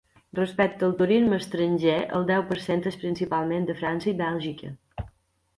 Respecte 0.37 0.85
al 0.87 0.95
turisme 1.01 1.37
estranger, 1.43 1.99
el 2.21 2.25
deu 2.31 2.47
per 2.53 2.57
cent 2.63 2.81
és 2.93 2.97
principalment 3.05 3.71
de 3.71 3.77
França 3.83 4.11
i 4.15 4.15
Bèlgica. 4.23 4.73